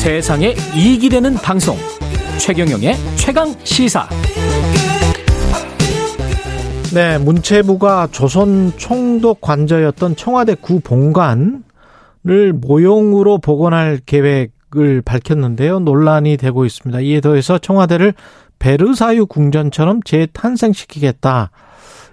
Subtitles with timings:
[0.00, 1.76] 세상에 이익이 되는 방송
[2.38, 4.08] 최경영의 최강 시사
[6.94, 11.60] 네, 문체부가 조선 총독 관저였던 청와대 구 본관을
[12.54, 15.80] 모형으로 복원할 계획을 밝혔는데요.
[15.80, 17.00] 논란이 되고 있습니다.
[17.00, 18.14] 이에 더해서 청와대를
[18.58, 21.50] 베르사유 궁전처럼 재탄생시키겠다.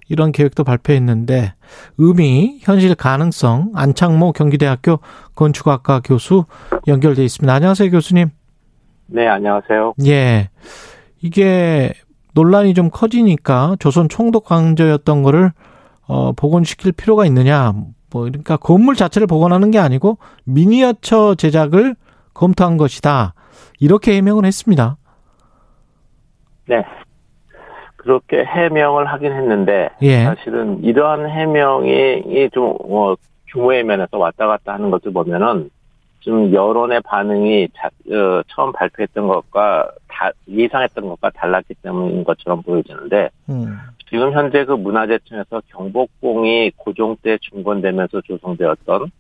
[0.10, 1.54] 이런 계획도 발표했는데
[1.98, 5.00] 의미, 현실 가능성 안창모 경기대학교
[5.36, 6.46] 건축학과 교수
[6.88, 7.54] 연결돼 있습니다.
[7.54, 8.30] 안녕하세요, 교수님.
[9.08, 9.94] 네, 안녕하세요.
[10.06, 10.50] 예.
[11.22, 11.94] 이게
[12.34, 15.52] 논란이 좀 커지니까 조선 총독 강조였던 거를
[16.08, 17.74] 어 복원시킬 필요가 있느냐.
[18.12, 21.96] 뭐 그러니까 건물 자체를 복원하는 게 아니고 미니어처 제작을
[22.34, 23.34] 검토한 것이다.
[23.80, 24.98] 이렇게 해명을 했습니다.
[26.68, 26.84] 네.
[28.08, 30.24] 그렇게 해명을 하긴 했는데 예.
[30.24, 33.16] 사실은 이러한 해명이 좀 어,
[33.52, 35.70] 규모의 면에서 왔다 갔다 하는 것을 보면은
[36.22, 43.30] 좀 여론의 반응이 자, 어, 처음 발표했던 것과 다, 예상했던 것과 달랐기 때문인 것처럼 보여지는데
[43.50, 43.78] 음.
[44.10, 49.12] 지금 현재 그 문화재청에서 경복궁이 고종 때 중건되면서 조성되었던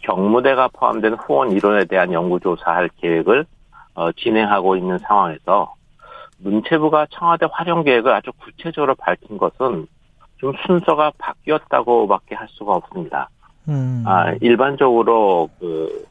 [0.00, 3.44] 경무대가 포함된 후원 이론에 대한 연구조사할 계획을
[3.96, 5.74] 어, 진행하고 있는 상황에서
[6.38, 9.86] 문체부가 청와대 활용 계획을 아주 구체적으로 밝힌 것은
[10.38, 13.28] 좀 순서가 바뀌었다고밖에 할 수가 없습니다.
[13.68, 14.04] 음.
[14.06, 16.04] 아, 일반적으로 그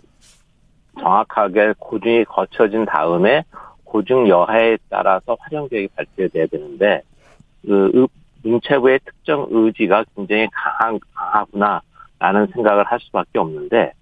[1.00, 3.44] 정확하게 고증이 거쳐진 다음에
[3.84, 7.02] 고증 여하에 따라서 활용 계획이 발표돼야 되는데
[7.66, 8.08] 그 의-
[8.44, 13.94] 문체부의 특정 의지가 굉장히 강한 강하구나라는 생각을 할 수밖에 없는데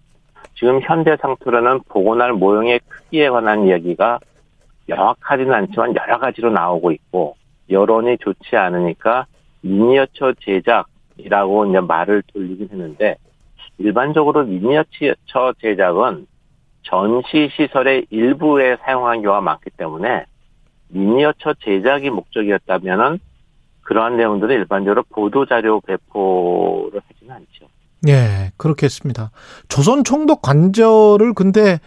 [0.55, 4.19] 지금 현재 상태로는 복원할 모형의 크기에 관한 이야기가
[4.87, 7.35] 명확하지는 않지만 여러 가지로 나오고 있고
[7.69, 9.25] 여론이 좋지 않으니까
[9.61, 13.15] 미니어처 제작이라고 이제 말을 돌리긴 했는데
[13.77, 16.27] 일반적으로 미니어처 제작은
[16.83, 20.25] 전시 시설의 일부에 사용한 경우가 많기 때문에
[20.89, 23.20] 미니어처 제작이 목적이었다면은
[23.81, 27.67] 그러한 내용들은 일반적으로 보도 자료 배포를 하지는 않죠.
[28.08, 29.31] 예, 그렇겠습니다.
[29.67, 31.80] 조선 총독 관저를 근데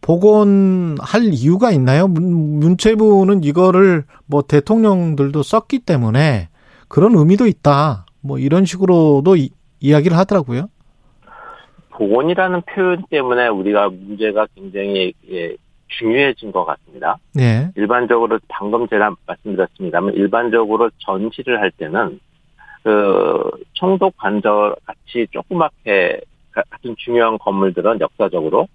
[0.00, 2.08] 복원할 이유가 있나요?
[2.08, 6.48] 문- 문체부는 이거를 뭐 대통령들도 썼기 때문에
[6.88, 8.06] 그런 의미도 있다.
[8.22, 9.50] 뭐 이런 식으로도 이,
[9.80, 10.68] 이야기를 하더라고요.
[11.90, 15.54] 복원이라는 표현 때문에 우리가 문제가 굉장히 예,
[15.88, 17.18] 중요해진 것 같습니다.
[17.38, 17.70] 예.
[17.76, 22.18] 일반적으로 방금 제가 말씀드렸습니다만 일반적으로 전시를 할 때는
[22.82, 26.20] 그 총독 관저 같이 조그맣게
[26.52, 28.66] 같은 중요한 건물들은 역사적으로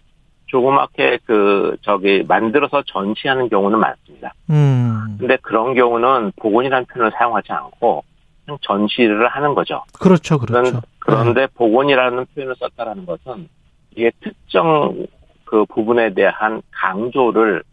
[0.47, 4.33] 조그맣게 그 저기 만들어서 전시하는 경우는 많습니다.
[4.49, 5.17] 음.
[5.19, 8.03] 근데 그런 경우는 복원이라는 표현을 사용하지 않고
[8.45, 9.83] 그냥 전시를 하는 거죠.
[9.99, 10.81] 그렇죠, 그렇죠.
[10.99, 13.49] 그런, 데 복원이라는 표현을 썼다라는 것은
[13.95, 15.05] 이게 특정
[15.45, 17.63] 그 부분에 대한 강조를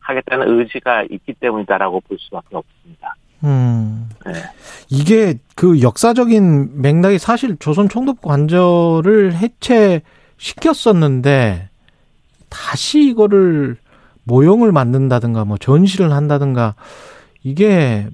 [0.00, 3.14] 하겠다는 의지가 있기 때문이다라고 볼 수밖에 없습니다.
[3.44, 4.08] 음.
[4.26, 4.32] 네.
[4.90, 11.69] 이게 그 역사적인 맥락이 사실 조선 총독 관저를 해체시켰었는데
[12.50, 13.76] 다시 이거를
[14.24, 16.74] 모형을 만든다든가 뭐 전시를 한다든가
[17.42, 18.06] 이게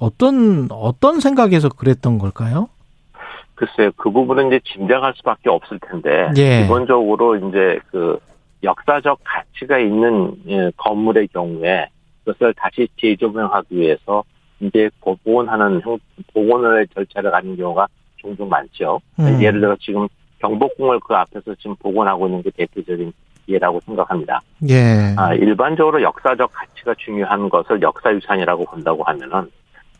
[0.00, 2.68] 어떤 어떤 생각에서 그랬던 걸까요?
[3.54, 6.62] 글쎄요, 그 부분은 이제 짐작할 수밖에 없을 텐데 예.
[6.62, 8.18] 기본적으로 이제 그
[8.64, 11.86] 역사적 가치가 있는 예, 건물의 경우에
[12.24, 14.24] 그것을 다시 재조명하기 위해서
[14.60, 15.98] 이제 복원하는 형-
[16.32, 19.00] 복원의 절차를 가는 경우가 종종 많죠.
[19.20, 19.42] 음.
[19.42, 23.12] 예를 들어 지금 경복궁을 그 앞에서 지금 복원하고 있는 게 대표적인
[23.48, 24.40] 예라고 생각합니다.
[24.68, 25.14] 예.
[25.16, 29.50] 아, 일반적으로 역사적 가치가 중요한 것을 역사유산이라고 본다고 하면은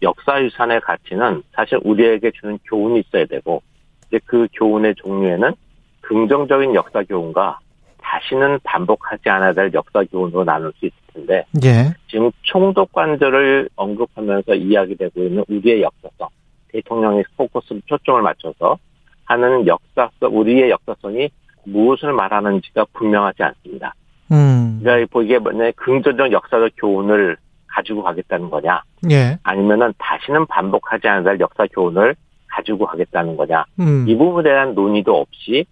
[0.02, 3.62] 역사유산의 가치는 사실 우리에게 주는 교훈이 있어야 되고
[4.08, 5.52] 이제 그 교훈의 종류에는
[6.00, 7.58] 긍정적인 역사 교훈과
[8.00, 11.94] 다시는 반복하지 않아야 될 역사 교훈으로 나눌 수 있을 텐데 예.
[12.08, 16.28] 지금 총독 관절을 언급하면서 이야기되고 있는 우리의 역사성,
[16.68, 18.76] 대통령의 포커스 초점을 맞춰서
[19.24, 21.30] 하는 역사성, 우리의 역사성이
[21.64, 23.94] 무엇을 말하는지가 분명하지 않습니다.
[24.30, 24.80] 음.
[24.82, 27.36] 그러니까 보기에 만약에 긍정적 역사적 교훈을
[27.66, 29.38] 가지고 가겠다는 거냐, 예.
[29.42, 32.14] 아니면은 다시는 반복하지 될 역사 교훈을
[32.48, 34.04] 가지고 가겠다는 거냐, 음.
[34.06, 35.64] 이 부분에 대한 논의도 없이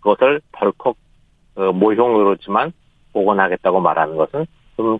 [0.00, 0.96] 그것을 덜컥
[1.54, 2.72] 어, 모형으로지만
[3.12, 4.46] 복원하겠다고 말하는 것은
[4.76, 4.98] 좀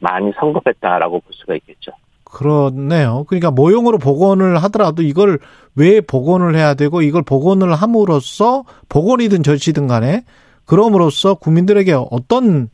[0.00, 1.92] 많이 성급했다라고 볼 수가 있겠죠.
[2.30, 3.24] 그렇네요.
[3.26, 5.38] 그러니까 모형으로 복원을 하더라도 이걸
[5.74, 10.24] 왜 복원을 해야 되고 이걸 복원을 함으로써 복원이든 전시든 간에
[10.64, 12.68] 그럼으로써 국민들에게 어떤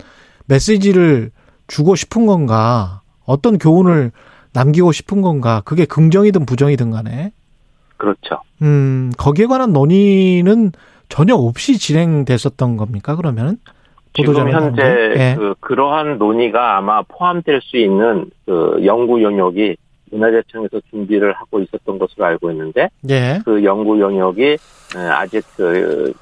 [0.47, 1.31] 메시지를
[1.67, 4.13] 주고 싶은 건가, 어떤 교훈을
[4.53, 7.33] 남기고 싶은 건가, 그게 긍정이든 부정이든 간에,
[7.97, 8.41] 그렇죠.
[8.63, 10.73] 음, 거기에 관한 논의는
[11.09, 13.59] 전혀 없이 진행됐었던 겁니까, 그러면은?
[14.15, 15.35] 지금 현재 예.
[15.37, 19.77] 그 그러한 논의가 아마 포함될 수 있는 그 연구 영역이
[20.11, 23.41] 문화재청에서 준비를 하고 있었던 것으로 알고 있는데 예.
[23.45, 24.57] 그 연구 영역이
[24.95, 26.13] 아직 그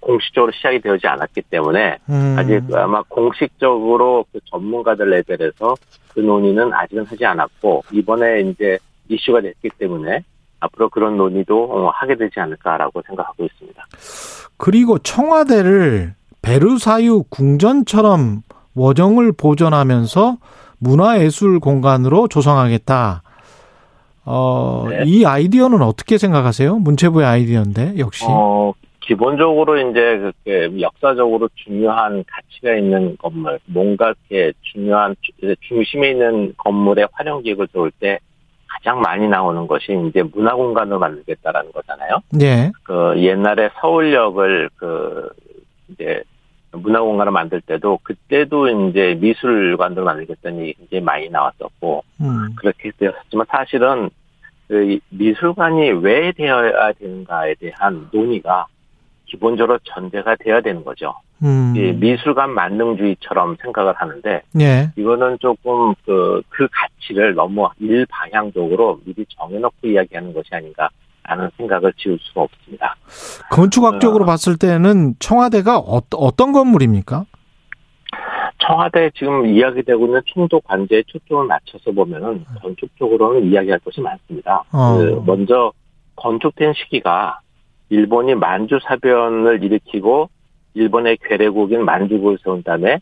[0.00, 2.36] 공식적으로 시작이 되지 않았기 때문에 음.
[2.38, 5.74] 아직 아마 공식적으로 그 전문가들 레벨에서
[6.14, 10.22] 그 논의는 아직은 하지 않았고 이번에 이제 이슈가 됐기 때문에
[10.60, 13.82] 앞으로 그런 논의도 어, 하게 되지 않을까라고 생각하고 있습니다.
[14.56, 16.14] 그리고 청와대를
[16.44, 18.42] 베르사유 궁전처럼
[18.74, 20.36] 원정을 보존하면서
[20.78, 23.22] 문화예술 공간으로 조성하겠다.
[24.26, 25.02] 어, 네.
[25.06, 26.76] 이 아이디어는 어떻게 생각하세요?
[26.76, 28.24] 문체부의 아이디어인데, 역시.
[28.28, 35.14] 어, 기본적으로 이제 그렇게 역사적으로 중요한 가치가 있는 건물, 뭔가 이렇게 중요한
[35.60, 38.18] 중심에 있는 건물의 활용 기획을 들어올 때
[38.66, 42.18] 가장 많이 나오는 것이 이제 문화 공간을 만들겠다라는 거잖아요.
[42.32, 42.72] 네.
[42.82, 45.28] 그 옛날에 서울역을 그
[45.88, 46.22] 이제
[46.76, 52.54] 문화 공간을 만들 때도 그때도 이제 미술관을 만들겠다는 얘기 많이 나왔었고 음.
[52.56, 54.10] 그렇게 되었지만 사실은
[54.68, 58.66] 그 미술관이 왜 되어야 되는가에 대한 논의가
[59.26, 61.14] 기본적으로 전제가 돼야 되는 거죠.
[61.42, 61.74] 음.
[62.00, 64.90] 미술관 만능주의처럼 생각을 하는데 예.
[64.96, 70.88] 이거는 조금 그, 그 가치를 너무 일방향적으로 미리 정해놓고 이야기하는 것이 아닌가
[71.26, 72.96] 라는 생각을 지울 수가 없습니다.
[73.50, 77.24] 건축학적으로 어, 봤을 때는 청와대가 어, 어떤 건물입니까?
[78.58, 84.64] 청와대 지금 이야기되고 있는 충도 관제에 초점을 맞춰서 보면은 건축적으로는 이야기할 것이 많습니다.
[84.72, 84.96] 어.
[84.96, 85.72] 그 먼저
[86.16, 87.40] 건축된 시기가
[87.88, 90.28] 일본이 만주 사변을 일으키고
[90.74, 93.00] 일본의 괴뢰국인 만주국을 세운 다음에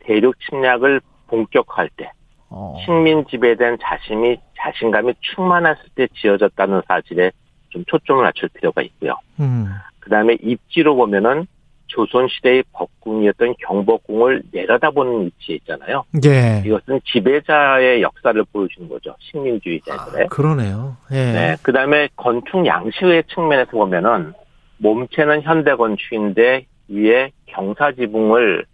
[0.00, 2.10] 대륙 침략을 본격화할 때
[2.48, 2.76] 어.
[2.84, 7.32] 식민 지배된 자신이 자신감이 충만했을 때 지어졌다는 사실에
[7.72, 9.16] 좀 초점을 맞출 필요가 있고요.
[9.40, 9.66] 음.
[9.98, 11.46] 그 다음에 입지로 보면은
[11.86, 16.04] 조선시대의 법궁이었던 경복궁을 내려다보는 위치에 있잖아요.
[16.24, 16.62] 예.
[16.64, 19.14] 이것은 지배자의 역사를 보여주는 거죠.
[19.20, 20.24] 식민주의자들의.
[20.24, 20.96] 아, 그러네요.
[21.10, 21.32] 예.
[21.32, 21.56] 네.
[21.62, 24.32] 그 다음에 건축 양식의 측면에서 보면은
[24.78, 28.64] 몸체는 현대 건축인데 위에 경사지붕을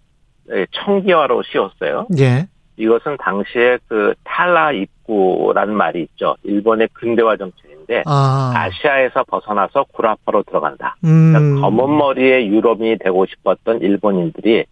[0.71, 2.07] 청기화로 씌웠어요.
[2.19, 2.47] 예.
[2.77, 6.37] 이것은 당시에 그 탈라 입구라는 말이 있죠.
[6.45, 8.69] 일본의 근대화 정책 인데 아.
[8.81, 10.97] 시아에서 벗어나서 구라파로 들어간다.
[11.05, 11.33] 음.
[11.33, 14.67] 그러니까 검은 머리의 유럽인이 되고 싶었던 일본인들이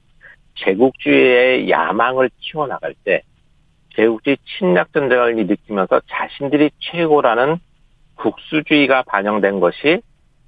[0.56, 3.22] 제국주의의 야망을 키워나갈 때
[3.96, 7.58] 제국주의 침략 전쟁을 일으키면서 자신들이 최고라는
[8.16, 10.00] 국수주의가 반영된 것이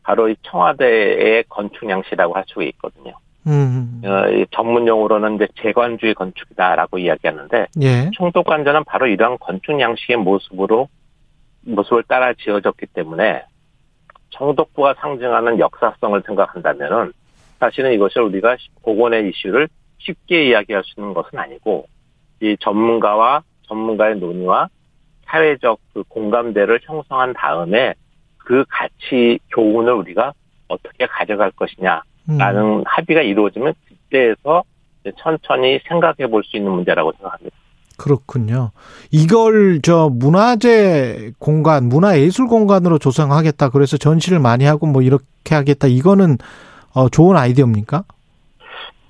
[0.03, 3.13] 바로 이 청와대의 건축 양식이라고 할 수 있거든요.
[3.47, 4.03] 음.
[4.05, 8.11] 어, 전문 용어로는 이제 재관주의 건축이다라고 이야기하는데 예.
[8.13, 10.89] 총독관전은 바로 이러한 건축 양식의 모습으로
[11.69, 13.45] 모습을 따라 지어졌기 때문에
[14.31, 17.13] 총독부가 상징하는 역사성을 생각한다면은
[17.59, 19.69] 사실은 이것을 우리가 복원의 이슈를
[19.99, 21.87] 쉽게 이야기할 수 있는 것은 아니고
[22.41, 24.69] 이 전문가와 전문가의 논의와
[25.27, 27.95] 사회적 그 공감대를 형성한 다음에
[28.39, 30.33] 그 가치 교훈을 우리가
[30.69, 32.03] 어떻게 가져갈 것이냐
[32.39, 32.83] 라는 음.
[32.87, 34.63] 합의가 이루어지면 그때에서
[35.17, 37.57] 천천히 생각해 볼 수 있는 문제라고 생각합니다.
[37.99, 38.71] 그렇군요.
[39.11, 43.69] 이걸 저 문화재 공간, 문화예술 공간으로 조성하겠다.
[43.71, 45.89] 그래서 전시를 많이 하고 뭐 이렇게 하겠다.
[45.89, 46.39] 이거는
[46.95, 48.05] 어 좋은 아이디어입니까?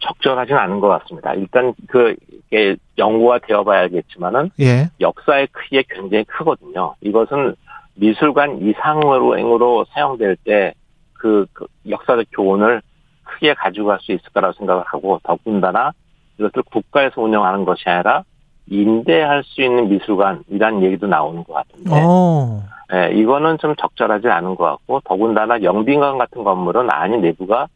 [0.01, 1.35] 적절하진 않은 것 같습니다.
[1.35, 2.17] 일단 그
[2.51, 4.91] 이게 연구가 되어봐야겠지만은 예.
[5.01, 6.95] 역사의 크기가 굉장히 크거든요.
[7.03, 7.55] 이것은
[7.95, 12.81] 미술관 이상으로 사용될 때그 그 역사적 교훈을
[13.25, 15.93] 크게 가지고 갈 수 있을 거라고 생각을 하고 더군다나
[16.39, 18.23] 이것을 국가에서 운영하는 것이 아니라
[18.71, 22.63] 임대할 수 있는 미술관이라는 얘기도 나오는 것 같은데 오.
[22.93, 27.69] 예, 이거는 좀 적절하지 않은 것 같고 더군다나 영빈관 같은 건물은 안이 내부가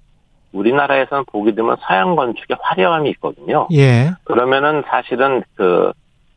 [0.52, 3.68] 우리나라에서는 보게 되면 서양 건축의 화려함이 있거든요.
[3.72, 4.11] 예.
[4.25, 5.92] 그러면은 사실은 그,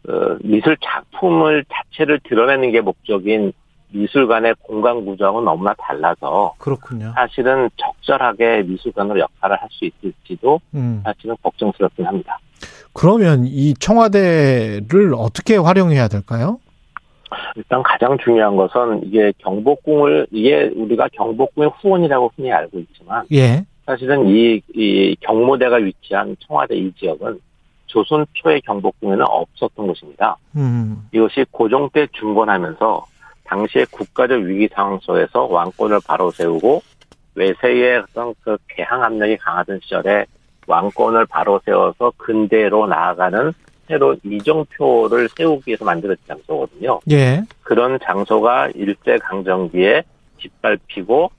[0.05, 3.51] 그 미술 작품을 자체를 드러내는 게 목적인
[3.89, 7.11] 미술관의 공간 구조하고는 너무나 달라서 그렇군요.
[7.15, 11.01] 사실은 적절하게 미술관으로 역할을 할 수 있을지도 음.
[11.03, 12.39] 사실은 걱정스럽긴 합니다.
[12.95, 16.59] 그러면 이 청와대를 어떻게 활용해야 될까요?
[17.57, 23.65] 일단 가장 중요한 것은 이게 경복궁을 이게 우리가 경복궁의 후원이라고 흔히 알고 있지만 예.
[23.85, 27.39] 사실은 이, 이 경모대가 위치한 청와대 이 지역은
[27.87, 30.37] 조선 초의 경복궁에는 없었던 곳입니다.
[30.55, 31.07] 음.
[31.11, 33.05] 이것이 고종 때 중건하면서
[33.43, 36.81] 당시의 국가적 위기 상황 속에서 왕권을 바로 세우고
[37.35, 40.25] 외세의 어떤 그 개항 압력이 강하던 시절에
[40.67, 43.53] 왕권을 바로 세워서 근대로 나아가는
[43.87, 46.99] 새로 이정표를 세우기 위해서 만들어진 장소거든요.
[47.11, 47.43] 예.
[47.61, 50.03] 그런 장소가 일제 강점기에
[50.39, 51.31] 짓밟히고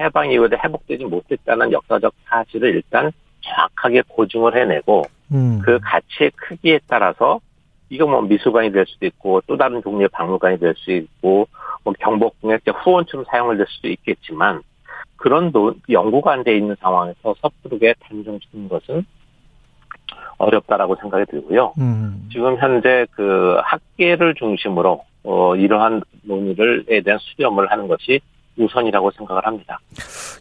[0.00, 3.12] 해방 이후에 회복되지 못했다는 역사적 사실을 일단
[3.42, 5.60] 정확하게 고증을 해내고 음.
[5.64, 7.40] 그 가치의 크기에 따라서
[7.90, 11.46] 이거 뭐 미술관이 될 수도 있고 또 다른 종류의 박물관이 될 수 있고
[11.84, 14.62] 뭐 경복궁의 후원처럼 사용을 될 수도 있겠지만
[15.24, 19.06] 그런 노, 연구가 안 돼 있는 상황에서 섣부르게 단정짓는 것은
[20.36, 21.72] 어렵다라고 생각이 들고요.
[21.78, 22.28] 음.
[22.30, 28.20] 지금 현재 그 학계를 중심으로 어 이러한 논의를에 대한 수렴을 하는 것이
[28.58, 29.78] 우선이라고 생각을 합니다.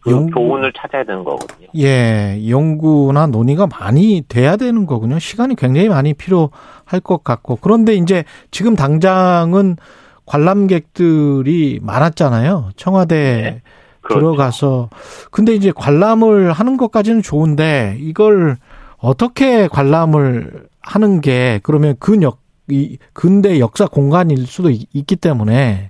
[0.03, 1.67] 그 연구- 교훈을 찾아야 되는 거거든요.
[1.77, 5.17] 예, 연구나 논의가 많이 돼야 되는 거군요.
[5.17, 7.55] 시간이 굉장히 많이 필요할 것 같고.
[7.61, 9.77] 그런데 이제 지금 당장은
[10.25, 12.71] 관람객들이 많았잖아요.
[12.75, 13.61] 청와대 네,
[14.03, 14.19] 그렇죠.
[14.19, 14.89] 들어가서.
[15.31, 18.57] 근데 이제 관람을 하는 것까지는 좋은데 이걸
[18.97, 25.89] 어떻게 관람을 하는 게 그러면 근역, 이 근대 역사 공간일 수도 있- 있기 때문에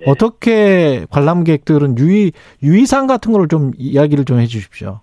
[0.00, 0.04] 네.
[0.10, 2.32] 어떻게 관람객들은 유의
[2.62, 5.00] 유의사항 같은 걸 좀 이야기를 좀 해주십시오.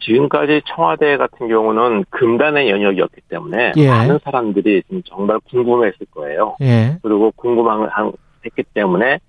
[0.00, 3.88] 지금까지 청와대 같은 경우는 금단의 영역이었기 때문에 예.
[3.88, 6.56] 많은 사람들이 정말 궁금했을 거예요.
[6.62, 9.20] 예, 그리고 궁금했기 때문에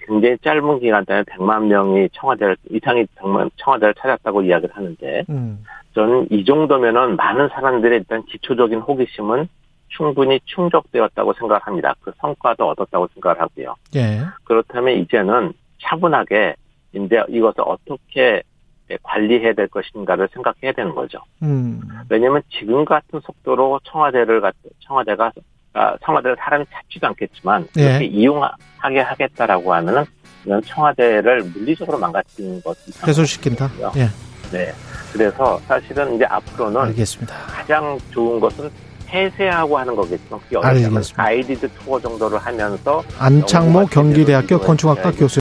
[0.00, 6.28] 굉장히 짧은 기간 동안에 100만 명이 청와대를 이상이 정말 청와대를 찾았다고 이야기를 하는데 음, 저는
[6.30, 9.48] 이 정도면은 많은 사람들의 일단 기초적인 호기심은
[9.88, 11.94] 충분히 충족되었다고 생각합니다.
[12.00, 13.74] 그 성과도 얻었다고 생각을 하고요.
[13.96, 16.54] 예, 그렇다면 이제는 차분하게
[16.92, 18.42] 이제 이것을 어떻게
[19.02, 21.18] 관리해야 될 것인가를 생각해야 되는 거죠.
[21.42, 25.30] 음, 왜냐하면 지금 같은 속도로 청와대를 갖- 청와대가 아,
[26.04, 27.82] 청와대를 사람이 찾지도 않겠지만 예.
[27.82, 30.04] 이렇게 이용하게 하겠다라고 하면은
[30.44, 33.70] 이건 청와대를 물리적으로 망가뜨리는 것이 해소시킨다.
[33.96, 34.08] 예,
[34.50, 34.72] 네.
[35.12, 37.34] 그래서 사실은 이제 앞으로는 알겠습니다.
[37.34, 38.70] 가장 좋은 것은
[39.06, 41.02] 폐쇄하고 하는 거겠지만 그게 어렵다면.
[41.14, 45.20] 가이디드 투어 정도를 하면서 안창모 경기대학교 건축학과 되어있어요.
[45.20, 45.36] 교수.